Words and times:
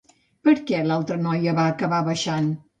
Per 0.47 0.53
què 0.71 0.79
l'altra 0.87 1.19
noia 1.27 1.55
va 1.61 1.69
acabar 1.77 2.03
baixant? 2.13 2.53